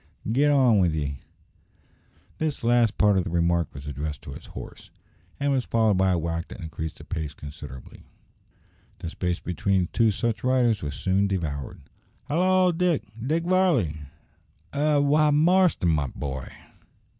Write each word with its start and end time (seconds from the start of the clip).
git 0.31 0.49
on 0.49 0.79
with 0.79 0.95
ye!" 0.95 1.19
This 2.39 2.63
last 2.63 2.97
part 2.97 3.19
of 3.19 3.23
the 3.23 3.29
remark 3.29 3.71
was 3.71 3.85
addressed 3.85 4.23
to 4.23 4.31
his 4.31 4.47
horse, 4.47 4.89
and 5.39 5.51
was 5.51 5.65
followed 5.65 5.99
by 5.99 6.09
a 6.09 6.17
whack 6.17 6.47
that 6.47 6.59
increased 6.59 6.97
the 6.97 7.03
pace 7.03 7.35
considerably. 7.35 8.01
The 8.97 9.11
space 9.11 9.39
between 9.39 9.89
two 9.93 10.09
such 10.09 10.43
riders 10.43 10.81
was 10.81 10.95
soon 10.95 11.27
devoured. 11.27 11.81
"Hallo! 12.23 12.71
Dick 12.71 13.03
Dick 13.23 13.43
Varley!" 13.43 13.95
"Eh! 14.73 14.95
why, 14.95 15.29
Marston, 15.29 15.89
my 15.89 16.07
boy!" 16.07 16.49